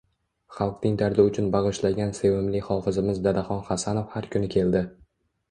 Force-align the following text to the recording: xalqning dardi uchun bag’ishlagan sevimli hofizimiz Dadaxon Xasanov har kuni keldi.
xalqning 0.59 0.95
dardi 1.01 1.25
uchun 1.31 1.49
bag’ishlagan 1.55 2.15
sevimli 2.21 2.63
hofizimiz 2.71 3.21
Dadaxon 3.29 3.63
Xasanov 3.69 4.11
har 4.17 4.31
kuni 4.35 4.53
keldi. 4.59 4.85